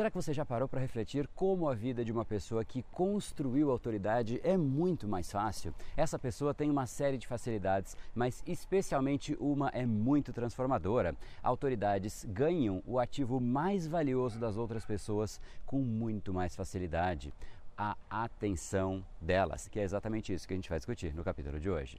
[0.00, 3.70] será que você já parou para refletir como a vida de uma pessoa que construiu
[3.70, 5.74] autoridade é muito mais fácil?
[5.94, 11.14] Essa pessoa tem uma série de facilidades, mas especialmente uma é muito transformadora.
[11.42, 17.34] Autoridades ganham o ativo mais valioso das outras pessoas com muito mais facilidade
[17.76, 21.68] a atenção delas, que é exatamente isso que a gente vai discutir no capítulo de
[21.68, 21.98] hoje.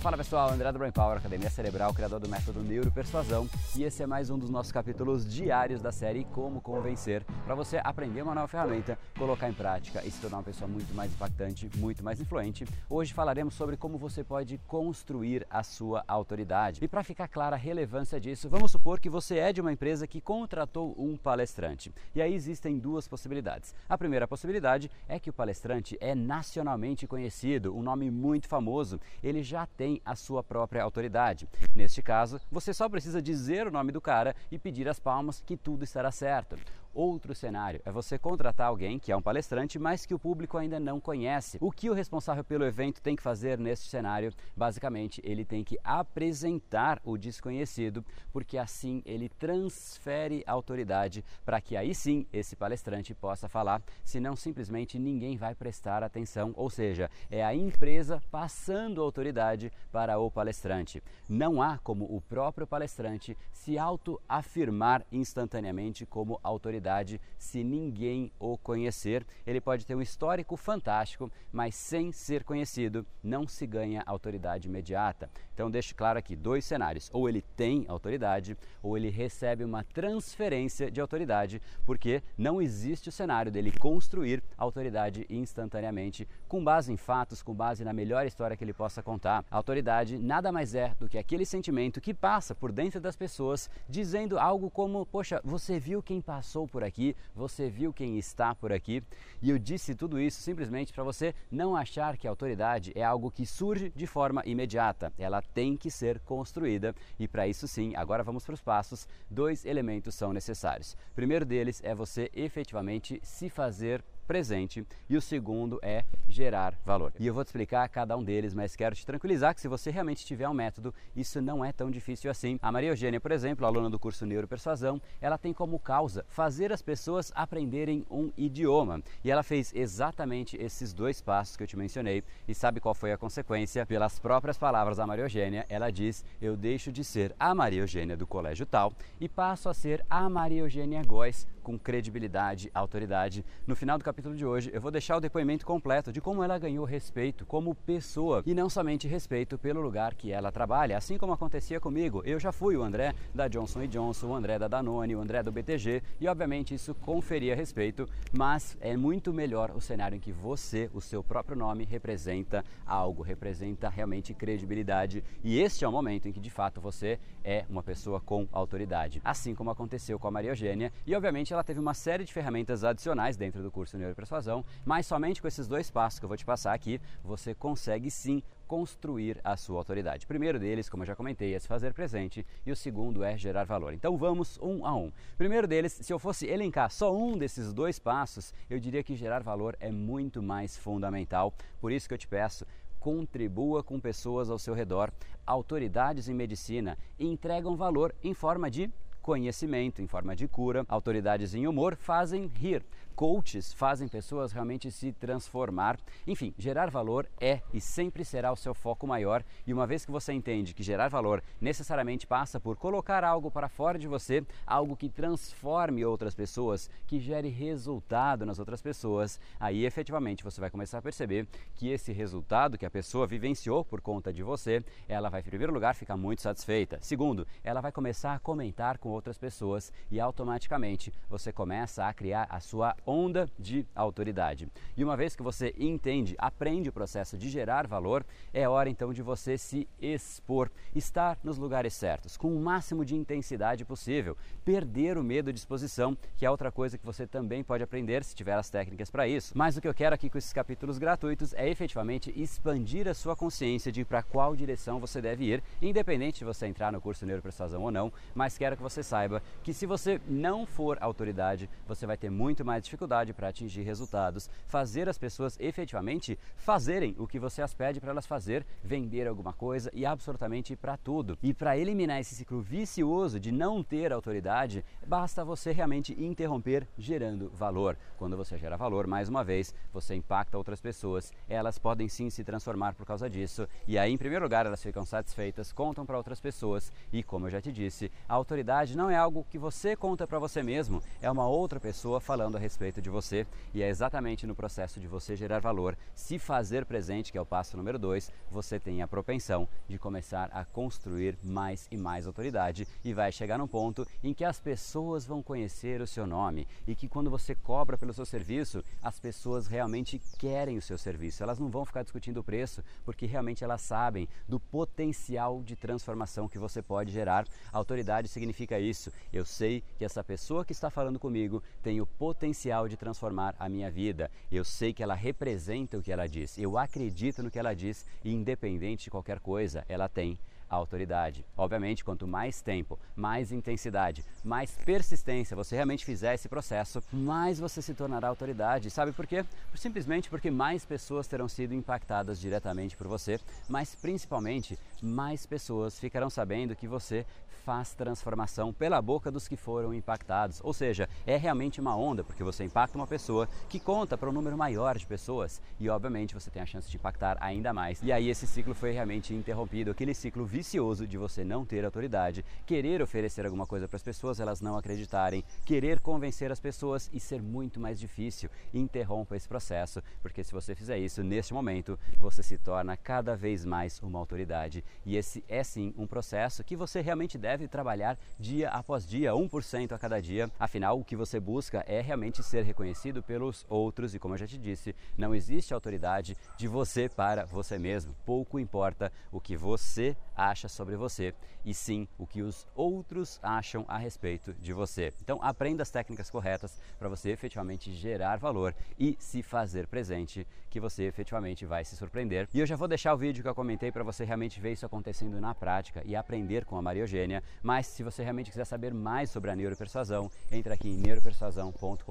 [0.00, 3.46] Fala pessoal, André do Brain Power, Academia Cerebral, criador do método Neuropersuasão,
[3.76, 7.78] e esse é mais um dos nossos capítulos diários da série Como Convencer, para você
[7.84, 11.68] aprender uma nova ferramenta, colocar em prática e se tornar uma pessoa muito mais impactante,
[11.76, 12.66] muito mais influente.
[12.88, 16.82] Hoje falaremos sobre como você pode construir a sua autoridade.
[16.82, 20.06] E para ficar clara a relevância disso, vamos supor que você é de uma empresa
[20.06, 21.92] que contratou um palestrante.
[22.14, 23.74] E aí existem duas possibilidades.
[23.86, 29.42] A primeira possibilidade é que o palestrante é nacionalmente conhecido, um nome muito famoso, ele
[29.42, 31.48] já tem tem a sua própria autoridade.
[31.74, 35.56] Neste caso, você só precisa dizer o nome do cara e pedir as palmas que
[35.56, 36.56] tudo estará certo.
[36.92, 40.80] Outro cenário é você contratar alguém que é um palestrante, mas que o público ainda
[40.80, 41.56] não conhece.
[41.60, 44.32] O que o responsável pelo evento tem que fazer neste cenário?
[44.56, 51.94] Basicamente, ele tem que apresentar o desconhecido, porque assim ele transfere autoridade para que aí
[51.94, 57.54] sim esse palestrante possa falar, senão simplesmente ninguém vai prestar atenção, ou seja, é a
[57.54, 61.00] empresa passando autoridade para o palestrante.
[61.28, 68.56] Não há como o próprio palestrante se autoafirmar instantaneamente como autoridade autoridade se ninguém o
[68.56, 69.24] conhecer.
[69.46, 75.30] Ele pode ter um histórico fantástico, mas sem ser conhecido, não se ganha autoridade imediata.
[75.52, 80.90] Então, deixe claro aqui dois cenários: ou ele tem autoridade, ou ele recebe uma transferência
[80.90, 87.42] de autoridade, porque não existe o cenário dele construir autoridade instantaneamente, com base em fatos,
[87.42, 89.44] com base na melhor história que ele possa contar.
[89.50, 93.68] A autoridade nada mais é do que aquele sentimento que passa por dentro das pessoas,
[93.86, 98.72] dizendo algo como: Poxa, você viu quem passou por aqui, você viu quem está por
[98.72, 99.02] aqui.
[99.42, 103.30] E eu disse tudo isso simplesmente para você não achar que a autoridade é algo
[103.30, 105.12] que surge de forma imediata.
[105.18, 109.06] Ela tem que ser construída e para isso sim, agora vamos para os passos.
[109.28, 110.92] Dois elementos são necessários.
[111.10, 117.12] O primeiro deles é você efetivamente se fazer presente e o segundo é gerar valor.
[117.18, 119.90] E eu vou te explicar cada um deles, mas quero te tranquilizar que se você
[119.90, 122.56] realmente tiver um método, isso não é tão difícil assim.
[122.62, 126.80] A Maria Eugênia, por exemplo, aluna do curso Neuropersuasão, ela tem como causa fazer as
[126.80, 129.02] pessoas aprenderem um idioma.
[129.24, 132.22] E ela fez exatamente esses dois passos que eu te mencionei.
[132.46, 133.84] E sabe qual foi a consequência?
[133.84, 138.16] Pelas próprias palavras da Maria Eugênia, ela diz: "Eu deixo de ser a Maria Eugênia
[138.16, 143.44] do colégio tal e passo a ser a Maria Eugênia Góes com credibilidade, autoridade".
[143.64, 146.58] No final do capítulo de hoje, eu vou deixar o depoimento completo de como ela
[146.58, 151.32] ganhou respeito como pessoa e não somente respeito pelo lugar que ela trabalha, assim como
[151.32, 152.22] acontecia comigo.
[152.24, 155.52] Eu já fui o André da Johnson Johnson, o André da Danone, o André do
[155.52, 160.90] BTG e obviamente isso conferia respeito, mas é muito melhor o cenário em que você,
[160.92, 166.32] o seu próprio nome, representa algo, representa realmente credibilidade e este é o momento em
[166.32, 170.50] que de fato você é uma pessoa com autoridade, assim como aconteceu com a Maria
[170.50, 175.06] Eugênia e obviamente ela teve uma série de ferramentas adicionais dentro do curso Neuropersuasão, mas
[175.06, 179.40] somente com esses dois passos que eu vou te passar aqui, você consegue sim construir
[179.42, 180.24] a sua autoridade.
[180.24, 183.36] O primeiro deles, como eu já comentei, é se fazer presente e o segundo é
[183.36, 183.92] gerar valor.
[183.92, 185.10] Então vamos um a um.
[185.36, 189.42] Primeiro deles, se eu fosse elencar só um desses dois passos, eu diria que gerar
[189.42, 191.52] valor é muito mais fundamental.
[191.80, 192.64] Por isso que eu te peço,
[193.00, 195.10] contribua com pessoas ao seu redor.
[195.44, 198.88] Autoridades em medicina entregam valor em forma de
[199.30, 200.84] conhecimento, em forma de cura.
[200.88, 202.82] Autoridades em humor fazem rir
[203.20, 205.98] coaches fazem pessoas realmente se transformar.
[206.26, 209.44] Enfim, gerar valor é e sempre será o seu foco maior.
[209.66, 213.68] E uma vez que você entende que gerar valor necessariamente passa por colocar algo para
[213.68, 219.84] fora de você, algo que transforme outras pessoas, que gere resultado nas outras pessoas, aí
[219.84, 224.32] efetivamente você vai começar a perceber que esse resultado que a pessoa vivenciou por conta
[224.32, 226.98] de você, ela vai, em primeiro lugar, ficar muito satisfeita.
[227.02, 232.46] Segundo, ela vai começar a comentar com outras pessoas e automaticamente você começa a criar
[232.48, 234.68] a sua onda de autoridade.
[234.96, 239.12] E uma vez que você entende, aprende o processo de gerar valor, é hora então
[239.12, 245.18] de você se expor, estar nos lugares certos, com o máximo de intensidade possível, perder
[245.18, 248.54] o medo de exposição, que é outra coisa que você também pode aprender se tiver
[248.54, 249.52] as técnicas para isso.
[249.56, 253.34] Mas o que eu quero aqui com esses capítulos gratuitos é efetivamente expandir a sua
[253.34, 257.82] consciência de para qual direção você deve ir, independente de você entrar no curso Neuropersuasão
[257.82, 262.16] ou não, mas quero que você saiba que se você não for autoridade, você vai
[262.16, 267.62] ter muito mais dificuldade para atingir resultados, fazer as pessoas efetivamente fazerem o que você
[267.62, 271.38] as pede para elas fazer, vender alguma coisa e absolutamente para tudo.
[271.42, 277.48] E para eliminar esse ciclo vicioso de não ter autoridade, basta você realmente interromper gerando
[277.50, 277.96] valor.
[278.18, 282.42] Quando você gera valor, mais uma vez, você impacta outras pessoas, elas podem sim se
[282.42, 286.40] transformar por causa disso, e aí, em primeiro lugar, elas ficam satisfeitas, contam para outras
[286.40, 290.26] pessoas, e como eu já te disse, a autoridade não é algo que você conta
[290.26, 294.46] para você mesmo, é uma outra pessoa falando a respeito de você, e é exatamente
[294.46, 298.32] no processo de você gerar valor, se fazer presente, que é o passo número dois,
[298.50, 303.58] você tem a propensão de começar a construir mais e mais autoridade, e vai chegar
[303.58, 307.54] num ponto em que as pessoas vão conhecer o seu nome, e que quando você
[307.54, 312.02] cobra pelo seu serviço, as pessoas realmente querem o seu serviço, elas não vão ficar
[312.02, 317.46] discutindo o preço, porque realmente elas sabem do potencial de transformação que você pode gerar.
[317.70, 319.12] Autoridade significa isso.
[319.30, 323.68] Eu sei que essa pessoa que está falando comigo tem o potencial de transformar a
[323.68, 324.30] minha vida.
[324.50, 326.56] Eu sei que ela representa o que ela diz.
[326.56, 330.38] Eu acredito no que ela diz e independente de qualquer coisa, ela tem
[330.70, 331.44] autoridade.
[331.56, 337.82] Obviamente, quanto mais tempo, mais intensidade, mais persistência você realmente fizer esse processo, mais você
[337.82, 338.88] se tornará autoridade.
[338.90, 339.44] Sabe por quê?
[339.74, 346.30] Simplesmente porque mais pessoas terão sido impactadas diretamente por você, mas principalmente mais pessoas ficarão
[346.30, 347.26] sabendo que você
[347.60, 350.60] faz transformação pela boca dos que foram impactados.
[350.64, 354.32] Ou seja, é realmente uma onda, porque você impacta uma pessoa que conta para um
[354.32, 358.02] número maior de pessoas e, obviamente, você tem a chance de impactar ainda mais.
[358.02, 362.44] E aí esse ciclo foi realmente interrompido, aquele ciclo vicioso de você não ter autoridade,
[362.66, 367.20] querer oferecer alguma coisa para as pessoas, elas não acreditarem, querer convencer as pessoas e
[367.20, 368.50] ser muito mais difícil.
[368.72, 373.64] Interrompa esse processo, porque se você fizer isso neste momento, você se torna cada vez
[373.64, 374.84] mais uma autoridade.
[375.04, 379.92] E esse é sim um processo que você realmente deve trabalhar dia após dia, 1%
[379.92, 380.50] a cada dia.
[380.58, 384.46] Afinal, o que você busca é realmente ser reconhecido pelos outros e, como eu já
[384.46, 388.14] te disse, não existe autoridade de você para você mesmo.
[388.24, 393.84] Pouco importa o que você acha sobre você e sim o que os outros acham
[393.88, 395.12] a respeito de você.
[395.22, 400.80] Então, aprenda as técnicas corretas para você efetivamente gerar valor e se fazer presente, que
[400.80, 402.48] você efetivamente vai se surpreender.
[402.54, 404.86] E eu já vou deixar o vídeo que eu comentei para você realmente ver isso
[404.86, 407.42] acontecendo na prática e aprender com a Maria Eugênia.
[407.62, 412.04] Mas se você realmente quiser saber mais sobre a neuropersuasão, entra aqui em neuropersuasão.com.br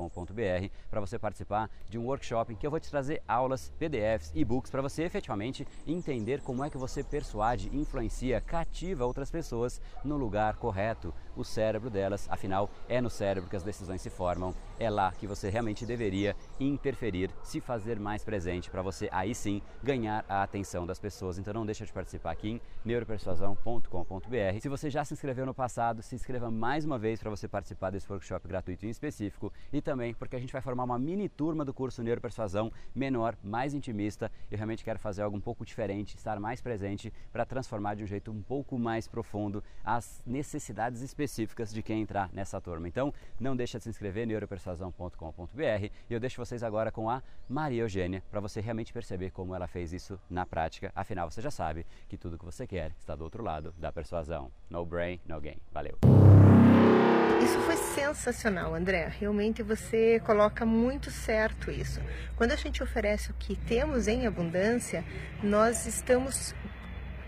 [0.89, 4.69] para você participar de um workshop em que eu vou te trazer aulas, PDFs, e-books
[4.69, 10.57] para você efetivamente entender como é que você persuade, influencia, cativa outras pessoas no lugar
[10.57, 15.11] correto, o cérebro delas, afinal é no cérebro que as decisões se formam, é lá
[15.11, 20.41] que você realmente deveria interferir, se fazer mais presente para você aí sim ganhar a
[20.41, 21.37] atenção das pessoas.
[21.37, 24.59] Então não deixa de participar aqui em neuropersuasão.com.br.
[24.61, 27.89] Se você já se inscreveu no passado, se inscreva mais uma vez para você participar
[27.89, 31.65] desse workshop gratuito em específico e também porque a gente vai formar uma mini turma
[31.65, 34.31] do curso Neuropersuasão menor, mais intimista.
[34.49, 38.07] Eu realmente quero fazer algo um pouco diferente, estar mais presente para transformar de um
[38.07, 42.87] jeito um pouco mais profundo as necessidades específicas de quem entrar nessa turma.
[42.87, 44.25] Então, não deixa de se inscrever
[44.69, 49.55] neuropersuasão.com.br e eu deixo vocês agora com a Maria Eugênia para você realmente perceber como
[49.55, 50.91] ela fez isso na prática.
[50.95, 54.51] Afinal, você já sabe que tudo que você quer está do outro lado da persuasão.
[54.69, 55.57] No brain, no gain.
[55.71, 55.97] Valeu.
[57.41, 59.07] Isso foi sensacional, André.
[59.17, 62.01] Realmente você coloca muito certo isso.
[62.35, 65.03] Quando a gente oferece o que temos em abundância,
[65.41, 66.53] nós estamos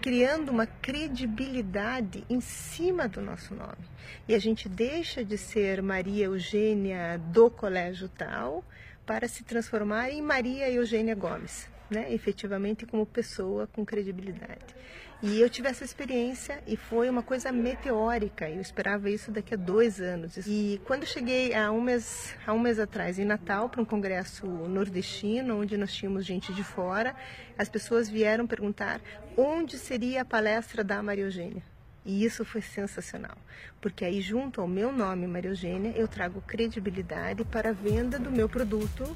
[0.01, 3.85] criando uma credibilidade em cima do nosso nome.
[4.27, 8.65] E a gente deixa de ser Maria Eugênia do colégio tal
[9.05, 12.11] para se transformar em Maria Eugênia Gomes, né?
[12.11, 14.75] efetivamente como pessoa com credibilidade.
[15.23, 18.49] E eu tive essa experiência e foi uma coisa meteórica.
[18.49, 20.35] Eu esperava isso daqui a dois anos.
[20.47, 24.47] E quando cheguei há um mês, há um mês atrás em Natal para um congresso
[24.47, 27.15] nordestino, onde nós tínhamos gente de fora,
[27.55, 28.99] as pessoas vieram perguntar
[29.37, 31.61] onde seria a palestra da Maria Eugênia.
[32.03, 33.37] E isso foi sensacional,
[33.79, 38.31] porque aí junto ao meu nome, Maria Eugênia, eu trago credibilidade para a venda do
[38.31, 39.15] meu produto